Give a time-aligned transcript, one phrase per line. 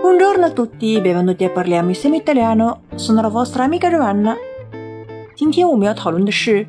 [0.00, 2.84] Buongiorno a tutti, benvenuti a parliamo insieme italiano.
[2.94, 4.34] Sono la vostra amica Giovanna.
[5.36, 6.66] 今天我们要讨论的是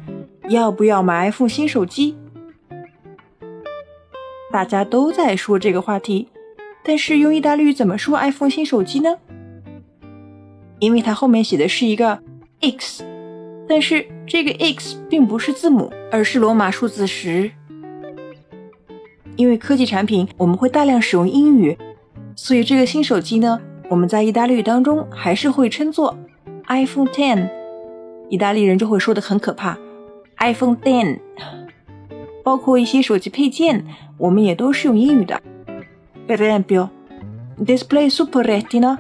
[0.50, 2.18] 要不要买 iPhone 新手机。
[4.52, 6.28] 大家都在说这个话题，
[6.84, 9.18] 但是用意大利语怎么说 iPhone 新手机呢？
[10.80, 12.22] 因为它后面写的是一个
[12.60, 13.06] X，
[13.72, 17.50] 但是这个 X 并不是字母，而是罗马数字十。
[19.38, 21.78] 因为科技产品我们会大量使用英语，
[22.36, 26.18] 所以这个新手机呢，我们在意大利语当中还是会称作
[26.68, 27.50] iPhone Ten。
[28.30, 29.78] 意大利人就会说的很可怕
[30.40, 31.20] ，iPhone Ten。
[32.44, 33.86] 包括一些手机配件，
[34.18, 35.42] 我们也都是用英语的。
[36.28, 36.90] perempio
[37.60, 38.98] display super retina。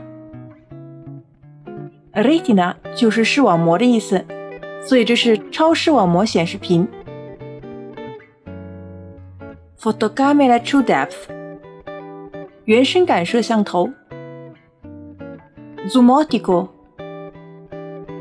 [2.13, 4.25] retina 就是视网膜的意思，
[4.81, 6.87] 所以这是超视网膜显示屏。
[9.79, 11.15] ，photocamera true Depth，
[12.65, 13.89] 原生感摄像头。
[15.87, 16.69] Zoom Optical，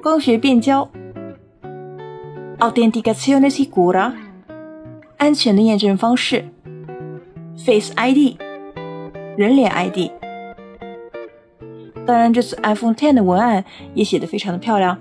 [0.02, 0.90] 光学变焦。
[2.58, 4.12] Authenticazione sicura，
[5.16, 6.46] 安全的验证方式。
[7.56, 8.38] Face ID，
[9.36, 10.10] 人脸 ID。
[12.06, 14.98] 当然，这次 iPhone Ten 的文案也写得非常的漂亮。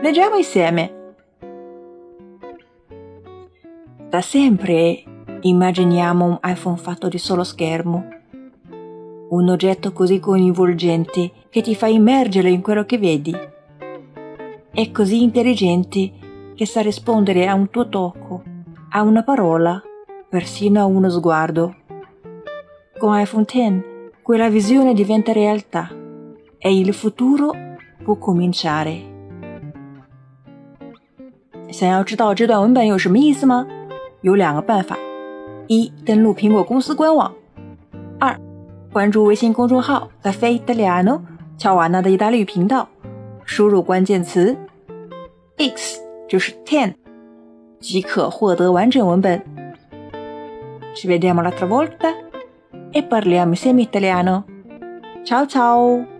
[0.00, 0.92] Leggiamo insieme.
[4.08, 5.02] Da sempre
[5.40, 8.08] Immaginiamo un iPhone fatto di solo schermo.
[9.30, 13.36] Un oggetto così coinvolgente che ti fa immergere in quello che vedi.
[14.70, 16.12] È così intelligente
[16.56, 18.42] che sa rispondere a un tuo tocco,
[18.90, 19.80] a una parola,
[20.28, 21.76] persino a uno sguardo.
[22.98, 23.82] Con iPhone X
[24.22, 25.88] quella visione diventa realtà
[26.58, 27.52] e il futuro
[28.02, 29.17] può cominciare.
[31.70, 33.66] 想要知道这段文本有什么意思吗？
[34.22, 34.98] 有两个办法。
[35.66, 37.30] 一、登录苹果公司官网；
[38.18, 38.34] 二、
[38.92, 41.20] 关注微信公众号 “Cafe Italiano”
[41.58, 42.88] 乔瓦纳的意大利语频道，
[43.44, 44.56] 输入关键词
[45.58, 46.94] “x” 就是 ten，
[47.80, 49.42] 即可获得完整文本。
[50.94, 52.12] Ci vediamo l'altra volta
[52.90, 54.44] e parliamo insieme italiano.
[55.24, 56.17] Ciao ciao!